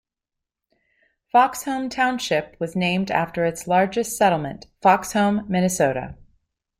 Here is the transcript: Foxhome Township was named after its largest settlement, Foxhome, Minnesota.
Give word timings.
Foxhome 1.31 1.91
Township 1.91 2.55
was 2.59 2.75
named 2.75 3.11
after 3.11 3.45
its 3.45 3.67
largest 3.67 4.17
settlement, 4.17 4.65
Foxhome, 4.81 5.47
Minnesota. 5.47 6.17